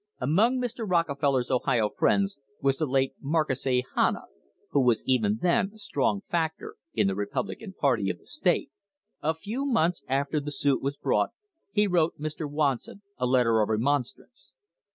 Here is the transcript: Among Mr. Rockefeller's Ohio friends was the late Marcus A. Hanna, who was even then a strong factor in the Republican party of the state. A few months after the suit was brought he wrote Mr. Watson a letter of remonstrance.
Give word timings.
Among 0.19 0.57
Mr. 0.57 0.89
Rockefeller's 0.89 1.51
Ohio 1.51 1.87
friends 1.87 2.39
was 2.59 2.77
the 2.77 2.87
late 2.87 3.13
Marcus 3.21 3.67
A. 3.67 3.83
Hanna, 3.95 4.23
who 4.71 4.81
was 4.81 5.03
even 5.05 5.37
then 5.43 5.69
a 5.75 5.77
strong 5.77 6.21
factor 6.21 6.73
in 6.95 7.05
the 7.05 7.13
Republican 7.13 7.73
party 7.79 8.09
of 8.09 8.17
the 8.17 8.25
state. 8.25 8.71
A 9.21 9.35
few 9.35 9.63
months 9.63 10.01
after 10.07 10.39
the 10.39 10.49
suit 10.49 10.81
was 10.81 10.97
brought 10.97 11.29
he 11.71 11.85
wrote 11.85 12.19
Mr. 12.19 12.49
Watson 12.49 13.03
a 13.19 13.27
letter 13.27 13.61
of 13.61 13.69
remonstrance. 13.69 14.53